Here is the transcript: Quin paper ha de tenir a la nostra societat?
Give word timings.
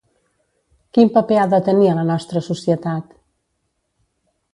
Quin 0.97 1.11
paper 1.17 1.35
ha 1.41 1.43
de 1.51 1.59
tenir 1.67 1.89
a 1.91 1.95
la 1.97 2.05
nostra 2.07 2.43
societat? 2.47 3.13